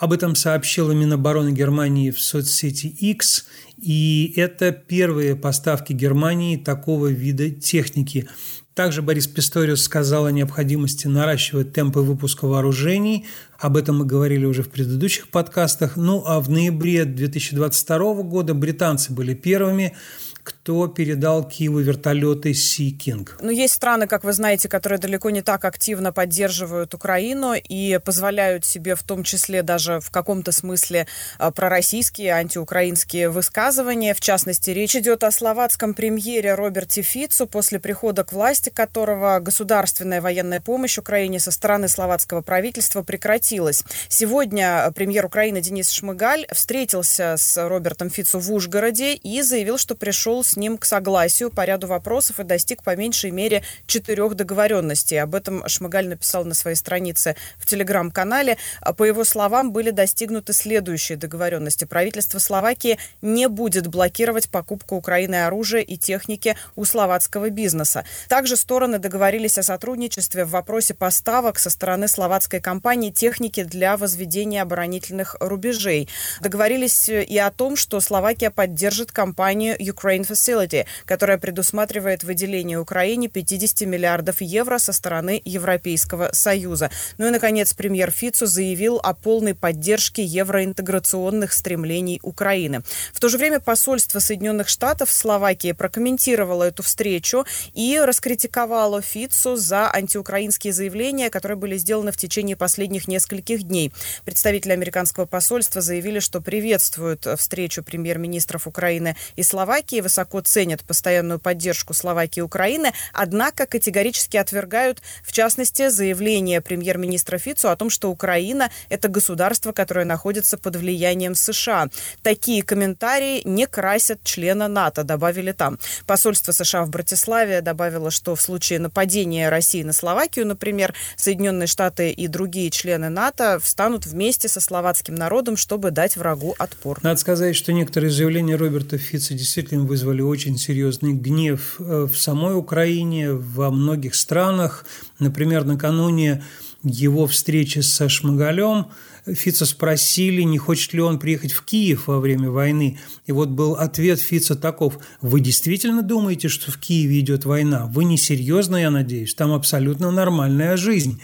Об 0.04 0.12
этом 0.12 0.34
сообщила 0.34 0.92
Минобороны 0.92 1.48
Германии 1.48 2.10
в 2.10 2.20
соцсети 2.20 2.88
X, 2.88 3.46
и 3.78 4.34
это 4.36 4.70
первые 4.70 5.34
поставки 5.34 5.94
Германии 5.94 6.58
такого 6.58 7.06
вида 7.06 7.48
техники. 7.48 8.28
Также 8.74 9.00
Борис 9.00 9.26
Писториус 9.26 9.82
сказал 9.82 10.26
о 10.26 10.30
необходимости 10.30 11.06
наращивать 11.06 11.72
темпы 11.72 12.00
выпуска 12.00 12.46
вооружений. 12.46 13.24
Об 13.58 13.78
этом 13.78 14.00
мы 14.00 14.04
говорили 14.04 14.44
уже 14.44 14.62
в 14.62 14.68
предыдущих 14.68 15.28
подкастах. 15.28 15.96
Ну 15.96 16.22
а 16.26 16.38
в 16.40 16.50
ноябре 16.50 17.06
2022 17.06 18.24
года 18.24 18.52
британцы 18.52 19.10
были 19.10 19.32
первыми, 19.32 19.96
кто 20.44 20.88
передал 20.88 21.42
Киеву 21.42 21.80
вертолеты 21.80 22.50
Sea 22.50 22.90
King. 22.90 23.28
Ну, 23.40 23.50
есть 23.50 23.74
страны, 23.74 24.06
как 24.06 24.24
вы 24.24 24.32
знаете, 24.34 24.68
которые 24.68 24.98
далеко 24.98 25.30
не 25.30 25.40
так 25.40 25.64
активно 25.64 26.12
поддерживают 26.12 26.92
Украину 26.94 27.54
и 27.54 27.98
позволяют 28.04 28.66
себе 28.66 28.94
в 28.94 29.02
том 29.02 29.24
числе 29.24 29.62
даже 29.62 30.00
в 30.00 30.10
каком-то 30.10 30.52
смысле 30.52 31.06
а, 31.38 31.50
пророссийские, 31.50 32.34
антиукраинские 32.34 33.30
высказывания. 33.30 34.12
В 34.12 34.20
частности, 34.20 34.70
речь 34.70 34.94
идет 34.94 35.24
о 35.24 35.30
словацком 35.30 35.94
премьере 35.94 36.54
Роберте 36.54 37.00
Фицу, 37.00 37.46
после 37.46 37.80
прихода 37.80 38.22
к 38.22 38.32
власти 38.32 38.68
которого 38.68 39.38
государственная 39.40 40.20
военная 40.20 40.60
помощь 40.60 40.98
Украине 40.98 41.40
со 41.40 41.50
стороны 41.50 41.88
словацкого 41.88 42.42
правительства 42.42 43.02
прекратилась. 43.02 43.82
Сегодня 44.08 44.92
премьер 44.94 45.24
Украины 45.24 45.62
Денис 45.62 45.88
Шмыгаль 45.90 46.46
встретился 46.52 47.36
с 47.38 47.66
Робертом 47.66 48.10
Фицу 48.10 48.38
в 48.38 48.52
Ужгороде 48.52 49.14
и 49.14 49.40
заявил, 49.40 49.78
что 49.78 49.94
пришел 49.94 50.33
пришел 50.34 50.42
с 50.42 50.56
ним 50.56 50.78
к 50.78 50.84
согласию 50.84 51.50
по 51.50 51.64
ряду 51.64 51.86
вопросов 51.86 52.40
и 52.40 52.44
достиг 52.44 52.82
по 52.82 52.96
меньшей 52.96 53.30
мере 53.30 53.62
четырех 53.86 54.34
договоренностей. 54.34 55.16
Об 55.16 55.34
этом 55.34 55.66
Шмыгаль 55.68 56.08
написал 56.08 56.44
на 56.44 56.54
своей 56.54 56.76
странице 56.76 57.36
в 57.56 57.66
телеграм-канале. 57.66 58.56
А 58.80 58.92
по 58.92 59.04
его 59.04 59.24
словам, 59.24 59.70
были 59.70 59.90
достигнуты 59.90 60.52
следующие 60.52 61.16
договоренности. 61.16 61.84
Правительство 61.84 62.40
Словакии 62.40 62.98
не 63.22 63.48
будет 63.48 63.86
блокировать 63.86 64.48
покупку 64.48 64.96
Украины 64.96 65.44
оружия 65.46 65.82
и 65.82 65.96
техники 65.96 66.56
у 66.74 66.84
словацкого 66.84 67.50
бизнеса. 67.50 68.04
Также 68.28 68.56
стороны 68.56 68.98
договорились 68.98 69.58
о 69.58 69.62
сотрудничестве 69.62 70.44
в 70.44 70.50
вопросе 70.50 70.94
поставок 70.94 71.58
со 71.58 71.70
стороны 71.70 72.08
словацкой 72.08 72.60
компании 72.60 73.10
техники 73.10 73.62
для 73.62 73.96
возведения 73.96 74.62
оборонительных 74.62 75.36
рубежей. 75.40 76.08
Договорились 76.40 77.08
и 77.08 77.38
о 77.38 77.50
том, 77.50 77.76
что 77.76 78.00
Словакия 78.00 78.50
поддержит 78.50 79.12
компанию 79.12 79.76
Ukraine 79.78 80.23
Ukraine 80.24 80.28
Facility, 80.28 80.86
которая 81.04 81.38
предусматривает 81.38 82.24
выделение 82.24 82.78
Украине 82.78 83.28
50 83.28 83.82
миллиардов 83.82 84.40
евро 84.40 84.78
со 84.78 84.92
стороны 84.92 85.40
Европейского 85.44 86.30
Союза. 86.32 86.90
Ну 87.18 87.26
и, 87.26 87.30
наконец, 87.30 87.72
премьер 87.74 88.10
Фицу 88.10 88.46
заявил 88.46 89.00
о 89.02 89.14
полной 89.14 89.54
поддержке 89.54 90.24
евроинтеграционных 90.24 91.52
стремлений 91.52 92.20
Украины. 92.22 92.82
В 93.12 93.20
то 93.20 93.28
же 93.28 93.38
время 93.38 93.60
посольство 93.60 94.18
Соединенных 94.18 94.68
Штатов 94.68 95.10
в 95.10 95.12
Словакии 95.12 95.72
прокомментировало 95.72 96.64
эту 96.64 96.82
встречу 96.82 97.44
и 97.74 98.00
раскритиковало 98.02 99.02
Фицу 99.02 99.56
за 99.56 99.90
антиукраинские 99.92 100.72
заявления, 100.72 101.30
которые 101.30 101.56
были 101.56 101.76
сделаны 101.76 102.12
в 102.12 102.16
течение 102.16 102.56
последних 102.56 103.08
нескольких 103.08 103.62
дней. 103.62 103.92
Представители 104.24 104.72
американского 104.72 105.26
посольства 105.26 105.80
заявили, 105.80 106.20
что 106.20 106.40
приветствуют 106.40 107.26
встречу 107.38 107.82
премьер-министров 107.82 108.66
Украины 108.66 109.16
и 109.36 109.42
Словакии, 109.42 110.00
высоко 110.14 110.40
ценят 110.42 110.84
постоянную 110.84 111.40
поддержку 111.40 111.92
Словакии 111.92 112.38
и 112.38 112.42
Украины, 112.42 112.92
однако 113.12 113.66
категорически 113.66 114.36
отвергают, 114.36 115.02
в 115.24 115.32
частности, 115.32 115.88
заявление 115.88 116.60
премьер-министра 116.60 117.38
Фицу 117.38 117.68
о 117.68 117.76
том, 117.76 117.90
что 117.90 118.10
Украина– 118.10 118.70
это 118.90 119.08
государство, 119.08 119.72
которое 119.72 120.04
находится 120.04 120.56
под 120.56 120.76
влиянием 120.76 121.34
США. 121.34 121.88
Такие 122.22 122.62
комментарии 122.62 123.42
не 123.44 123.66
красят 123.66 124.22
члена 124.22 124.68
НАТО, 124.68 125.02
добавили 125.02 125.50
там. 125.50 125.80
Посольство 126.06 126.52
США 126.52 126.84
в 126.84 126.90
Братиславе 126.90 127.60
добавило, 127.60 128.12
что 128.12 128.36
в 128.36 128.40
случае 128.40 128.78
нападения 128.78 129.48
России 129.48 129.82
на 129.82 129.92
Словакию, 129.92 130.46
например, 130.46 130.94
Соединенные 131.16 131.66
Штаты 131.66 132.10
и 132.12 132.28
другие 132.28 132.70
члены 132.70 133.08
НАТО 133.08 133.58
встанут 133.60 134.06
вместе 134.06 134.48
со 134.48 134.60
словацким 134.60 135.16
народом, 135.16 135.56
чтобы 135.56 135.90
дать 135.90 136.16
врагу 136.16 136.54
отпор. 136.56 137.00
Надо 137.02 137.18
сказать, 137.18 137.56
что 137.56 137.72
некоторые 137.72 138.12
заявления 138.12 138.54
Роберта 138.54 138.96
Фица 138.96 139.34
действительно 139.34 139.82
вызвали 139.82 140.03
вызвали 140.04 140.20
очень 140.20 140.58
серьезный 140.58 141.14
гнев 141.14 141.76
э, 141.78 142.06
в 142.12 142.16
самой 142.18 142.56
Украине, 142.56 143.32
во 143.32 143.70
многих 143.70 144.14
странах. 144.14 144.84
Например, 145.18 145.64
накануне 145.64 146.42
его 146.82 147.26
встречи 147.26 147.78
со 147.78 148.10
Шмагалем 148.10 148.86
Фица 149.26 149.64
спросили, 149.64 150.42
не 150.42 150.58
хочет 150.58 150.92
ли 150.92 151.00
он 151.00 151.18
приехать 151.18 151.52
в 151.52 151.64
Киев 151.64 152.08
во 152.08 152.20
время 152.20 152.50
войны. 152.50 152.98
И 153.26 153.32
вот 153.32 153.48
был 153.48 153.72
ответ 153.72 154.20
Фица 154.20 154.54
таков. 154.54 154.98
Вы 155.22 155.40
действительно 155.40 156.02
думаете, 156.02 156.48
что 156.48 156.70
в 156.70 156.76
Киеве 156.76 157.20
идет 157.20 157.46
война? 157.46 157.86
Вы 157.86 158.04
не 158.04 158.18
серьезно, 158.18 158.76
я 158.76 158.90
надеюсь? 158.90 159.34
Там 159.34 159.52
абсолютно 159.52 160.10
нормальная 160.10 160.76
жизнь. 160.76 161.20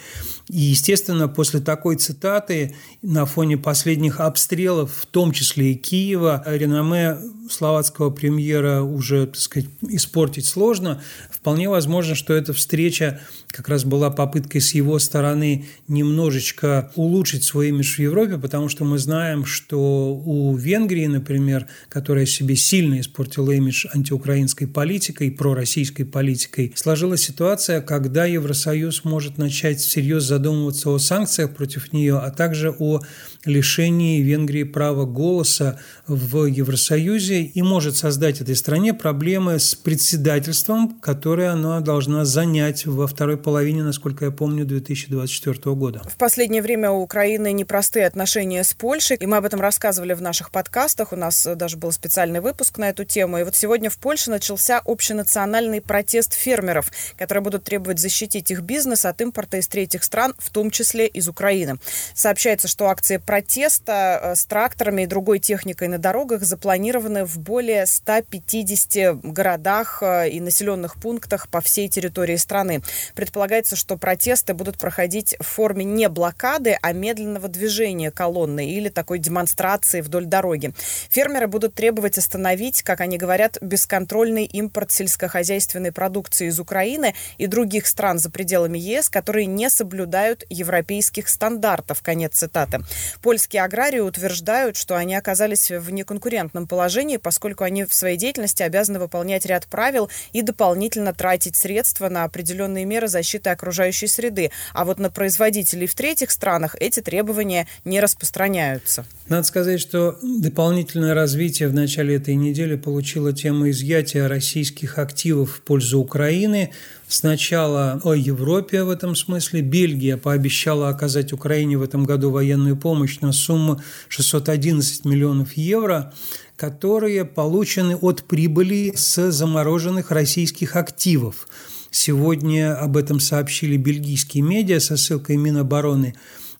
И, 0.48 0.58
естественно, 0.58 1.28
после 1.28 1.60
такой 1.60 1.96
цитаты 1.96 2.74
на 3.02 3.26
фоне 3.26 3.56
последних 3.56 4.18
обстрелов, 4.18 4.92
в 4.92 5.06
том 5.06 5.32
числе 5.32 5.72
и 5.72 5.74
Киева, 5.74 6.42
реноме 6.46 7.18
словацкого 7.50 8.10
премьера 8.10 8.82
уже, 8.82 9.26
так 9.26 9.36
сказать, 9.36 9.68
испортить 9.82 10.46
сложно. 10.46 11.02
Вполне 11.30 11.68
возможно, 11.68 12.14
что 12.14 12.34
эта 12.34 12.52
встреча 12.52 13.20
как 13.48 13.68
раз 13.68 13.84
была 13.84 14.10
попыткой 14.10 14.60
с 14.60 14.74
его 14.74 14.98
стороны 14.98 15.66
немножечко 15.88 16.92
улучшить 16.96 17.44
свой 17.44 17.68
имидж 17.68 17.89
в 17.94 17.98
Европе, 17.98 18.38
потому 18.38 18.68
что 18.68 18.84
мы 18.84 18.98
знаем, 18.98 19.44
что 19.44 20.14
у 20.14 20.54
Венгрии, 20.54 21.06
например, 21.06 21.66
которая 21.88 22.26
себе 22.26 22.56
сильно 22.56 23.00
испортила 23.00 23.50
имидж 23.50 23.86
антиукраинской 23.92 24.66
политикой, 24.66 25.30
пророссийской 25.30 26.04
политикой, 26.04 26.72
сложилась 26.76 27.22
ситуация, 27.22 27.80
когда 27.80 28.24
Евросоюз 28.26 29.04
может 29.04 29.38
начать 29.38 29.80
всерьез 29.80 30.24
задумываться 30.24 30.90
о 30.90 30.98
санкциях 30.98 31.54
против 31.54 31.92
нее, 31.92 32.18
а 32.18 32.30
также 32.30 32.74
о 32.78 33.00
лишении 33.44 34.22
Венгрии 34.22 34.64
права 34.64 35.06
голоса 35.06 35.78
в 36.06 36.44
Евросоюзе 36.46 37.42
и 37.42 37.62
может 37.62 37.96
создать 37.96 38.40
этой 38.40 38.56
стране 38.56 38.94
проблемы 38.94 39.58
с 39.58 39.74
председательством, 39.74 40.98
которое 41.00 41.50
она 41.50 41.80
должна 41.80 42.24
занять 42.24 42.86
во 42.86 43.06
второй 43.06 43.36
половине, 43.36 43.82
насколько 43.82 44.26
я 44.26 44.30
помню, 44.30 44.64
2024 44.64 45.74
года. 45.74 46.02
В 46.08 46.16
последнее 46.16 46.62
время 46.62 46.90
у 46.90 47.02
Украины 47.02 47.52
непростые 47.80 48.04
отношения 48.04 48.62
с 48.62 48.74
Польшей, 48.74 49.16
и 49.16 49.24
мы 49.24 49.38
об 49.38 49.46
этом 49.46 49.58
рассказывали 49.58 50.12
в 50.12 50.20
наших 50.20 50.50
подкастах. 50.50 51.12
У 51.12 51.16
нас 51.16 51.48
даже 51.56 51.78
был 51.78 51.92
специальный 51.92 52.40
выпуск 52.40 52.76
на 52.76 52.90
эту 52.90 53.04
тему. 53.06 53.38
И 53.38 53.42
вот 53.42 53.56
сегодня 53.56 53.88
в 53.88 53.96
Польше 53.96 54.30
начался 54.30 54.82
общенациональный 54.84 55.80
протест 55.80 56.34
фермеров, 56.34 56.92
которые 57.16 57.42
будут 57.42 57.64
требовать 57.64 57.98
защитить 57.98 58.50
их 58.50 58.60
бизнес 58.60 59.06
от 59.06 59.22
импорта 59.22 59.56
из 59.56 59.66
третьих 59.66 60.04
стран, 60.04 60.34
в 60.38 60.50
том 60.50 60.70
числе 60.70 61.06
из 61.06 61.26
Украины. 61.26 61.78
Сообщается, 62.12 62.68
что 62.68 62.86
акции 62.86 63.16
протеста 63.16 64.20
э, 64.22 64.34
с 64.34 64.44
тракторами 64.44 65.02
и 65.02 65.06
другой 65.06 65.38
техникой 65.38 65.88
на 65.88 65.96
дорогах 65.96 66.42
запланированы 66.42 67.24
в 67.24 67.38
более 67.38 67.86
150 67.86 69.22
городах 69.22 70.02
э, 70.02 70.28
и 70.28 70.38
населенных 70.40 70.96
пунктах 70.96 71.48
по 71.48 71.62
всей 71.62 71.88
территории 71.88 72.36
страны. 72.36 72.82
Предполагается, 73.14 73.74
что 73.74 73.96
протесты 73.96 74.52
будут 74.52 74.76
проходить 74.76 75.34
в 75.40 75.46
форме 75.46 75.86
не 75.86 76.10
блокады, 76.10 76.76
а 76.82 76.92
медленного 76.92 77.48
движения 77.48 77.69
колонны 78.10 78.70
или 78.70 78.88
такой 78.88 79.18
демонстрации 79.18 80.00
вдоль 80.00 80.26
дороги. 80.26 80.72
Фермеры 81.10 81.46
будут 81.46 81.74
требовать 81.74 82.18
остановить, 82.18 82.82
как 82.82 83.00
они 83.00 83.18
говорят, 83.18 83.58
бесконтрольный 83.60 84.44
импорт 84.44 84.92
сельскохозяйственной 84.92 85.92
продукции 85.92 86.48
из 86.48 86.58
Украины 86.60 87.14
и 87.38 87.46
других 87.46 87.86
стран 87.86 88.18
за 88.18 88.30
пределами 88.30 88.78
ЕС, 88.78 89.08
которые 89.08 89.46
не 89.46 89.70
соблюдают 89.70 90.44
европейских 90.50 91.28
стандартов. 91.28 92.02
Конец 92.02 92.34
цитаты. 92.34 92.80
Польские 93.22 93.62
аграрии 93.62 94.00
утверждают, 94.00 94.76
что 94.76 94.96
они 94.96 95.14
оказались 95.14 95.70
в 95.70 95.90
неконкурентном 95.90 96.66
положении, 96.66 97.16
поскольку 97.16 97.64
они 97.64 97.84
в 97.84 97.94
своей 97.94 98.16
деятельности 98.16 98.62
обязаны 98.62 98.98
выполнять 98.98 99.46
ряд 99.46 99.66
правил 99.66 100.10
и 100.32 100.42
дополнительно 100.42 101.14
тратить 101.14 101.56
средства 101.56 102.08
на 102.08 102.24
определенные 102.24 102.84
меры 102.84 103.08
защиты 103.08 103.50
окружающей 103.50 104.06
среды. 104.06 104.50
А 104.72 104.84
вот 104.84 104.98
на 104.98 105.10
производителей 105.10 105.86
в 105.86 105.94
третьих 105.94 106.30
странах 106.30 106.76
эти 106.78 107.00
требования 107.00 107.59
требования 107.60 107.66
не 107.84 108.00
распространяются. 108.00 109.04
Надо 109.28 109.46
сказать, 109.46 109.80
что 109.80 110.18
дополнительное 110.22 111.14
развитие 111.14 111.68
в 111.68 111.74
начале 111.74 112.16
этой 112.16 112.34
недели 112.34 112.76
получила 112.76 113.32
тема 113.32 113.70
изъятия 113.70 114.26
российских 114.26 114.98
активов 114.98 115.56
в 115.56 115.60
пользу 115.62 116.00
Украины. 116.00 116.70
Сначала 117.08 118.00
о 118.04 118.14
Европе 118.14 118.82
в 118.82 118.90
этом 118.90 119.14
смысле. 119.14 119.62
Бельгия 119.62 120.16
пообещала 120.16 120.88
оказать 120.88 121.32
Украине 121.32 121.78
в 121.78 121.82
этом 121.82 122.04
году 122.04 122.30
военную 122.30 122.76
помощь 122.76 123.20
на 123.20 123.32
сумму 123.32 123.80
611 124.08 125.04
миллионов 125.04 125.56
евро 125.56 126.12
которые 126.56 127.24
получены 127.24 127.96
от 127.96 128.22
прибыли 128.24 128.92
с 128.94 129.30
замороженных 129.30 130.10
российских 130.10 130.76
активов. 130.76 131.48
Сегодня 131.90 132.76
об 132.76 132.98
этом 132.98 133.18
сообщили 133.18 133.78
бельгийские 133.78 134.42
медиа 134.42 134.78
со 134.78 134.98
ссылкой 134.98 135.38
Минобороны 135.38 136.14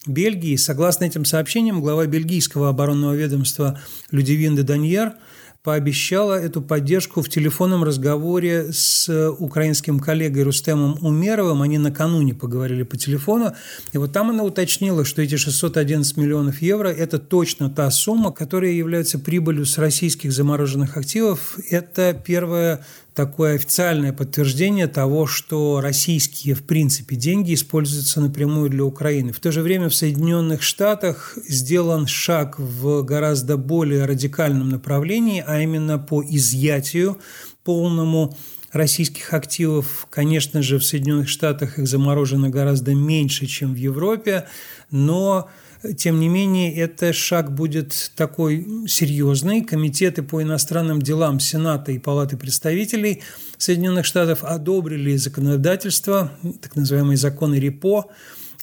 Бельгии. 0.06 0.56
Согласно 0.56 1.04
этим 1.04 1.24
сообщениям, 1.24 1.80
глава 1.80 2.06
бельгийского 2.06 2.68
оборонного 2.68 3.14
ведомства 3.14 3.80
Людивин 4.10 4.56
де 4.56 4.62
Даньер– 4.62 5.14
пообещала 5.62 6.34
эту 6.34 6.62
поддержку 6.62 7.20
в 7.20 7.28
телефонном 7.28 7.84
разговоре 7.84 8.72
с 8.72 9.30
украинским 9.38 10.00
коллегой 10.00 10.44
Рустемом 10.44 10.96
Умеровым. 11.02 11.60
Они 11.60 11.76
накануне 11.76 12.34
поговорили 12.34 12.82
по 12.82 12.96
телефону. 12.96 13.52
И 13.92 13.98
вот 13.98 14.12
там 14.12 14.30
она 14.30 14.42
уточнила, 14.42 15.04
что 15.04 15.20
эти 15.20 15.36
611 15.36 16.16
миллионов 16.16 16.62
евро– 16.62 16.88
это 16.88 17.18
точно 17.18 17.68
та 17.68 17.90
сумма, 17.90 18.32
которая 18.32 18.72
является 18.72 19.18
прибылью 19.18 19.66
с 19.66 19.76
российских 19.76 20.32
замороженных 20.32 20.96
активов. 20.96 21.58
Это 21.68 22.18
первая 22.24 22.84
такое 23.14 23.54
официальное 23.54 24.12
подтверждение 24.12 24.86
того, 24.86 25.26
что 25.26 25.80
российские, 25.80 26.54
в 26.54 26.62
принципе, 26.62 27.16
деньги 27.16 27.54
используются 27.54 28.20
напрямую 28.20 28.70
для 28.70 28.84
Украины. 28.84 29.32
В 29.32 29.40
то 29.40 29.52
же 29.52 29.62
время 29.62 29.88
в 29.88 29.94
Соединенных 29.94 30.62
Штатах 30.62 31.36
сделан 31.46 32.06
шаг 32.06 32.58
в 32.58 33.02
гораздо 33.02 33.56
более 33.56 34.04
радикальном 34.04 34.68
направлении, 34.68 35.42
а 35.46 35.60
именно 35.60 35.98
по 35.98 36.22
изъятию 36.22 37.18
полному 37.64 38.36
российских 38.72 39.34
активов. 39.34 40.06
Конечно 40.10 40.62
же, 40.62 40.78
в 40.78 40.84
Соединенных 40.84 41.28
Штатах 41.28 41.78
их 41.78 41.88
заморожено 41.88 42.50
гораздо 42.50 42.94
меньше, 42.94 43.46
чем 43.46 43.74
в 43.74 43.76
Европе, 43.76 44.46
но 44.90 45.48
тем 45.96 46.20
не 46.20 46.28
менее, 46.28 46.74
это 46.74 47.12
шаг 47.12 47.52
будет 47.52 48.12
такой 48.14 48.66
серьезный. 48.86 49.62
Комитеты 49.62 50.22
по 50.22 50.42
иностранным 50.42 51.00
делам 51.00 51.40
Сената 51.40 51.92
и 51.92 51.98
Палаты 51.98 52.36
представителей 52.36 53.22
Соединенных 53.56 54.04
Штатов 54.04 54.44
одобрили 54.44 55.16
законодательство, 55.16 56.32
так 56.60 56.76
называемые 56.76 57.16
законы 57.16 57.56
РИПО, 57.56 58.10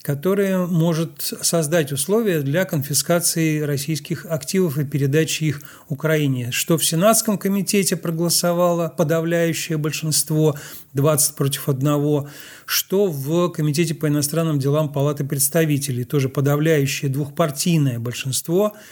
которое 0.02 0.66
может 0.66 1.34
создать 1.42 1.92
условия 1.92 2.40
для 2.40 2.64
конфискации 2.64 3.60
российских 3.60 4.26
активов 4.26 4.78
и 4.78 4.84
передачи 4.84 5.44
их 5.44 5.62
Украине. 5.88 6.50
Что 6.50 6.78
в 6.78 6.84
Сенатском 6.84 7.38
комитете 7.38 7.96
проголосовало 7.96 8.92
подавляющее 8.96 9.76
большинство, 9.76 10.56
20 10.94 11.34
против 11.34 11.68
1, 11.68 12.28
что 12.66 13.06
в 13.06 13.50
Комитете 13.50 13.94
по 13.94 14.08
иностранным 14.08 14.58
делам 14.58 14.92
Палаты 14.92 15.24
представителей, 15.24 16.04
тоже 16.04 16.28
подавляющее 16.28 17.10
двухпартийное 17.10 17.98
большинство– 17.98 18.74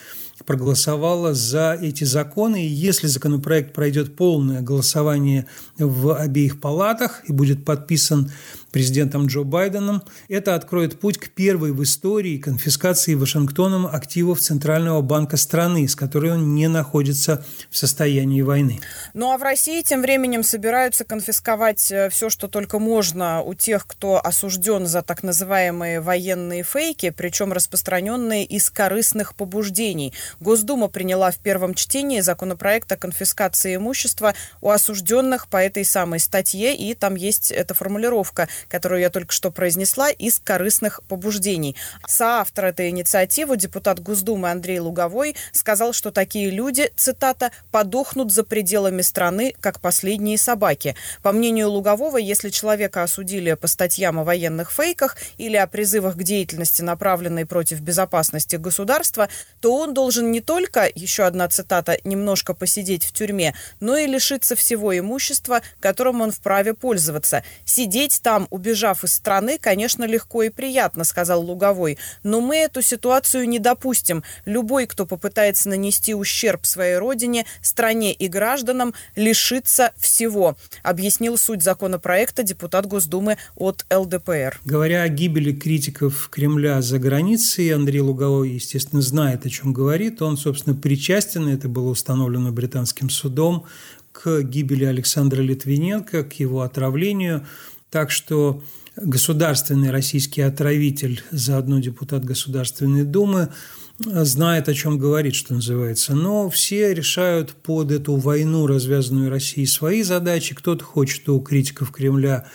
проголосовала 0.44 1.34
за 1.34 1.78
эти 1.80 2.04
законы. 2.04 2.66
И 2.66 2.68
если 2.68 3.06
законопроект 3.06 3.72
пройдет 3.72 4.16
полное 4.16 4.60
голосование 4.60 5.46
в 5.78 6.14
обеих 6.14 6.60
палатах 6.60 7.22
и 7.28 7.32
будет 7.32 7.64
подписан 7.64 8.30
президентом 8.70 9.26
Джо 9.26 9.42
Байденом, 9.42 10.02
это 10.28 10.54
откроет 10.54 10.98
путь 11.00 11.18
к 11.18 11.30
первой 11.30 11.72
в 11.72 11.82
истории 11.82 12.38
конфискации 12.38 13.14
Вашингтоном 13.14 13.86
активов 13.86 14.40
Центрального 14.40 15.00
банка 15.00 15.36
страны, 15.36 15.88
с 15.88 15.94
которой 15.94 16.32
он 16.32 16.54
не 16.54 16.68
находится 16.68 17.44
в 17.70 17.76
состоянии 17.76 18.42
войны. 18.42 18.80
Ну 19.14 19.32
а 19.32 19.38
в 19.38 19.42
России 19.42 19.82
тем 19.82 20.02
временем 20.02 20.42
собираются 20.42 21.04
конфисковать 21.04 21.90
э, 21.90 22.10
все, 22.10 22.30
что 22.30 22.48
только 22.48 22.78
можно 22.78 23.42
у 23.42 23.54
тех, 23.54 23.86
кто 23.86 24.20
осужден 24.24 24.86
за 24.86 25.02
так 25.02 25.22
называемые 25.22 26.00
военные 26.00 26.62
фейки, 26.62 27.10
причем 27.10 27.52
распространенные 27.52 28.44
из 28.44 28.70
корыстных 28.70 29.34
побуждений. 29.34 30.12
Госдума 30.40 30.88
приняла 30.88 31.30
в 31.30 31.38
первом 31.38 31.74
чтении 31.74 32.20
законопроект 32.20 32.90
о 32.92 32.96
конфискации 32.96 33.76
имущества 33.76 34.34
у 34.60 34.70
осужденных 34.70 35.48
по 35.48 35.56
этой 35.56 35.84
самой 35.84 36.20
статье, 36.20 36.74
и 36.76 36.94
там 36.94 37.14
есть 37.14 37.50
эта 37.50 37.74
формулировка, 37.74 38.48
которую 38.68 39.00
я 39.00 39.10
только 39.10 39.32
что 39.32 39.50
произнесла, 39.50 40.10
из 40.10 40.38
корыстных 40.38 41.02
побуждений. 41.08 41.76
Соавтор 42.06 42.66
этой 42.66 42.90
инициативы, 42.90 43.56
депутат 43.56 44.00
Госдумы 44.00 44.50
Андрей 44.50 44.78
Луговой, 44.78 45.36
сказал, 45.52 45.92
что 45.92 46.10
такие 46.10 46.50
люди, 46.50 46.90
цитата, 46.96 47.50
«подохнут 47.70 48.32
за 48.32 48.44
пределами 48.44 49.02
страны, 49.02 49.54
как 49.60 49.80
последние 49.80 50.38
собаки». 50.38 50.96
По 51.22 51.32
мнению 51.32 51.70
Лугового, 51.70 52.16
если 52.16 52.50
человека 52.50 53.02
осудили 53.02 53.54
по 53.54 53.66
статьям 53.66 54.18
о 54.18 54.24
военных 54.24 54.72
фейках 54.72 55.16
или 55.38 55.56
о 55.56 55.66
призывах 55.66 56.16
к 56.16 56.22
деятельности, 56.22 56.82
направленной 56.82 57.46
против 57.46 57.80
безопасности 57.80 58.56
государства, 58.56 59.28
то 59.60 59.76
он 59.76 59.94
должен 59.94 60.30
не 60.30 60.40
только, 60.40 60.90
еще 60.94 61.24
одна 61.24 61.48
цитата, 61.48 61.98
немножко 62.04 62.54
посидеть 62.54 63.04
в 63.04 63.12
тюрьме, 63.12 63.54
но 63.80 63.96
и 63.96 64.06
лишиться 64.06 64.56
всего 64.56 64.96
имущества, 64.96 65.62
которым 65.80 66.20
он 66.20 66.32
вправе 66.32 66.74
пользоваться. 66.74 67.42
Сидеть 67.64 68.20
там, 68.22 68.45
убежав 68.50 69.04
из 69.04 69.14
страны, 69.14 69.58
конечно, 69.58 70.04
легко 70.04 70.42
и 70.42 70.50
приятно, 70.50 71.04
сказал 71.04 71.42
Луговой, 71.42 71.98
но 72.22 72.40
мы 72.40 72.56
эту 72.56 72.82
ситуацию 72.82 73.48
не 73.48 73.58
допустим. 73.58 74.22
Любой, 74.44 74.86
кто 74.86 75.06
попытается 75.06 75.68
нанести 75.68 76.14
ущерб 76.14 76.66
своей 76.66 76.96
родине, 76.96 77.46
стране 77.62 78.12
и 78.12 78.28
гражданам, 78.28 78.94
лишится 79.14 79.92
всего, 79.96 80.56
объяснил 80.82 81.38
суть 81.38 81.62
законопроекта 81.62 82.42
депутат 82.42 82.86
Госдумы 82.86 83.38
от 83.56 83.84
ЛДПР. 83.90 84.60
Говоря 84.64 85.02
о 85.02 85.08
гибели 85.08 85.52
критиков 85.52 86.28
Кремля 86.30 86.82
за 86.82 86.98
границей, 86.98 87.72
Андрей 87.74 88.00
Луговой, 88.00 88.50
естественно, 88.50 89.02
знает, 89.02 89.46
о 89.46 89.50
чем 89.50 89.72
говорит 89.72 90.22
он, 90.22 90.36
собственно, 90.36 90.74
причастен, 90.74 91.48
это 91.48 91.68
было 91.68 91.90
установлено 91.90 92.52
британским 92.52 93.10
судом, 93.10 93.66
к 94.12 94.42
гибели 94.42 94.84
Александра 94.84 95.42
Литвиненко, 95.42 96.24
к 96.24 96.32
его 96.34 96.62
отравлению. 96.62 97.46
Так 97.90 98.10
что 98.10 98.62
государственный 98.96 99.90
российский 99.90 100.42
отравитель, 100.42 101.22
заодно 101.30 101.78
депутат 101.80 102.24
Государственной 102.24 103.04
Думы, 103.04 103.50
знает, 103.98 104.68
о 104.68 104.74
чем 104.74 104.98
говорит, 104.98 105.34
что 105.34 105.54
называется. 105.54 106.14
Но 106.14 106.50
все 106.50 106.92
решают 106.92 107.52
под 107.52 107.90
эту 107.92 108.16
войну, 108.16 108.66
развязанную 108.66 109.30
Россией, 109.30 109.66
свои 109.66 110.02
задачи. 110.02 110.54
Кто-то 110.54 110.84
хочет 110.84 111.28
у 111.28 111.40
критиков 111.40 111.90
Кремля 111.90 112.46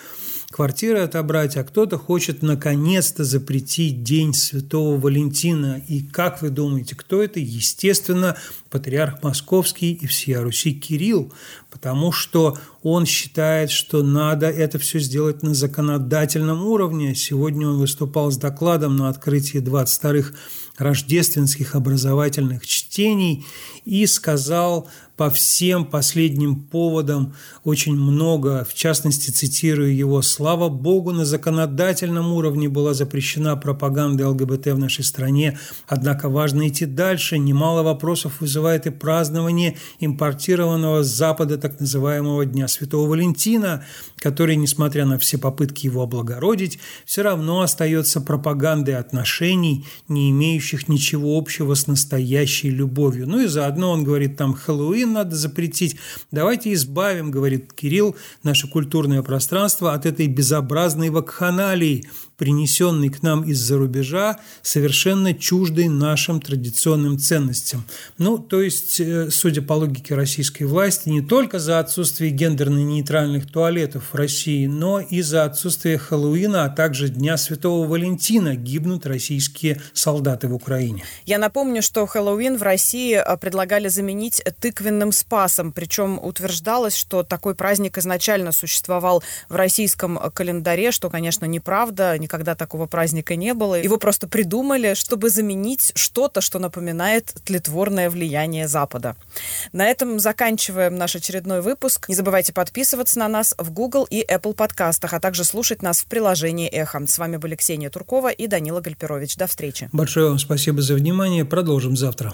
квартиры 0.52 1.00
отобрать, 1.00 1.56
а 1.56 1.64
кто-то 1.64 1.98
хочет 1.98 2.44
наконец-то 2.44 3.24
запретить 3.24 4.04
День 4.04 4.34
Святого 4.34 5.00
Валентина. 5.00 5.82
И 5.88 6.02
как 6.02 6.42
вы 6.42 6.50
думаете, 6.50 6.96
кто 6.96 7.24
это? 7.24 7.40
Естественно, 7.40 8.38
патриарх 8.70 9.24
Московский 9.24 9.94
и 9.94 10.06
всея 10.06 10.42
Руси 10.42 10.74
Кирилл, 10.74 11.34
потому 11.72 12.12
что 12.12 12.58
он 12.84 13.06
считает, 13.06 13.70
что 13.70 14.02
надо 14.02 14.48
это 14.48 14.80
все 14.80 15.00
сделать 15.00 15.44
на 15.44 15.54
законодательном 15.54 16.66
уровне. 16.66 17.14
Сегодня 17.14 17.68
он 17.68 17.78
выступал 17.78 18.32
с 18.32 18.38
докладом 18.38 18.96
на 18.96 19.10
открытии 19.10 19.62
22-х 19.62 20.34
рождественских 20.78 21.76
образовательных 21.76 22.66
чтений 22.66 23.46
и 23.86 24.06
сказал 24.08 24.90
по 25.22 25.30
всем 25.30 25.86
последним 25.86 26.56
поводам 26.56 27.36
очень 27.64 27.96
много, 27.96 28.66
в 28.68 28.74
частности, 28.74 29.30
цитирую 29.30 29.96
его, 29.96 30.24
«Слава 30.24 30.68
Богу, 30.70 31.12
на 31.12 31.26
законодательном 31.26 32.34
уровне 32.34 32.70
была 32.70 32.96
запрещена 32.96 33.56
пропаганда 33.56 34.30
ЛГБТ 34.30 34.68
в 34.68 34.80
нашей 34.80 35.04
стране, 35.04 35.60
однако 35.88 36.28
важно 36.28 36.68
идти 36.68 36.88
дальше. 36.88 37.38
Немало 37.38 37.84
вопросов 37.84 38.42
вызывает 38.42 38.88
и 38.88 38.90
празднование 38.90 39.78
импортированного 40.00 41.04
с 41.04 41.08
Запада 41.08 41.60
так 41.60 41.80
называемого 41.80 42.44
Дня 42.48 42.68
Святого 42.72 43.10
Валентина, 43.10 43.86
который, 44.18 44.56
несмотря 44.56 45.06
на 45.06 45.18
все 45.18 45.38
попытки 45.38 45.86
его 45.86 46.04
облагородить, 46.04 46.80
все 47.06 47.22
равно 47.22 47.62
остается 47.62 48.22
пропагандой 48.22 48.96
отношений, 48.96 49.86
не 50.08 50.32
имеющих 50.32 50.88
ничего 50.88 51.38
общего 51.38 51.74
с 51.74 51.88
настоящей 51.88 52.70
любовью. 52.70 53.28
Ну 53.28 53.42
и 53.42 53.48
заодно 53.48 53.92
он 53.92 54.04
говорит 54.04 54.38
там 54.38 54.54
Хэллоуин 54.54 55.14
надо 55.14 55.36
запретить. 55.36 55.98
Давайте 56.32 56.74
избавим, 56.74 57.32
говорит 57.32 57.74
Кирилл, 57.74 58.16
наше 58.44 58.68
культурное 58.68 59.22
пространство 59.22 59.94
от 59.94 60.06
этой 60.06 60.28
безобразной 60.28 61.10
вакханалии, 61.10 62.08
принесенной 62.38 63.10
к 63.10 63.22
нам 63.22 63.44
из-за 63.44 63.78
рубежа, 63.78 64.40
совершенно 64.64 65.34
чуждой 65.34 65.88
нашим 65.88 66.42
традиционным 66.42 67.20
ценностям. 67.20 67.84
Ну, 68.18 68.40
то 68.40 68.62
есть, 68.62 69.00
э, 69.00 69.30
судя 69.30 69.62
по 69.62 69.74
логике 69.74 70.16
российской 70.16 70.64
власти, 70.64 71.10
не 71.10 71.22
только 71.22 71.60
за 71.60 71.78
отсутствие 71.80 72.32
гендерной 72.32 72.61
гендерно-нейтральных 72.62 73.52
туалетов 73.52 74.04
в 74.12 74.16
России, 74.16 74.68
но 74.68 75.00
из-за 75.00 75.46
отсутствия 75.46 75.98
Хэллоуина, 75.98 76.66
а 76.66 76.70
также 76.70 77.10
Дня 77.10 77.38
Святого 77.38 77.88
Валентина 77.88 78.56
гибнут 78.56 79.06
российские 79.06 79.82
солдаты 79.94 80.48
в 80.48 80.54
Украине. 80.54 81.04
Я 81.26 81.38
напомню, 81.40 81.82
что 81.82 82.06
Хэллоуин 82.06 82.58
в 82.58 82.62
России 82.62 83.16
э, 83.16 83.38
предлагали 83.38 83.88
заменить 83.88 84.44
тыквенным 84.60 85.12
спасом, 85.12 85.72
причем 85.72 86.20
утверждалось, 86.22 86.96
что 86.96 87.24
такой 87.24 87.56
праздник 87.56 87.98
изначально 87.98 88.52
существовал 88.52 89.24
в 89.50 89.56
российском 89.56 90.20
календаре, 90.34 90.92
что, 90.92 91.10
конечно, 91.10 91.46
неправда, 91.46 92.18
никогда 92.18 92.54
такого 92.56 92.86
праздника 92.86 93.36
не 93.36 93.54
было. 93.54 93.82
Его 93.82 93.98
просто 93.98 94.28
придумали, 94.28 94.94
чтобы 94.94 95.30
заменить 95.30 95.94
что-то, 95.96 96.42
что 96.42 96.60
напоминает 96.60 97.34
тлетворное 97.44 98.10
влияние 98.10 98.68
Запада. 98.68 99.16
На 99.72 99.88
этом 99.88 100.20
заканчиваем 100.20 100.96
наш 100.96 101.16
очередной 101.16 101.62
выпуск. 101.62 102.08
Не 102.08 102.16
забывайте 102.16 102.51
подписываться 102.54 103.20
на 103.20 103.28
нас 103.28 103.56
в 103.58 103.72
Google 103.72 104.06
и 104.10 104.24
Apple 104.24 104.54
подкастах, 104.54 105.14
а 105.14 105.20
также 105.20 105.44
слушать 105.44 105.82
нас 105.82 106.02
в 106.02 106.06
приложении 106.06 106.68
«Эхо». 106.68 107.06
С 107.06 107.18
вами 107.18 107.38
были 107.38 107.56
Ксения 107.56 107.90
Туркова 107.90 108.32
и 108.32 108.48
Данила 108.48 108.82
Гальперович. 108.82 109.38
До 109.38 109.48
встречи. 109.48 109.90
Большое 109.92 110.30
вам 110.30 110.40
спасибо 110.40 110.82
за 110.82 110.96
внимание. 110.96 111.46
Продолжим 111.46 111.96
завтра. 111.96 112.34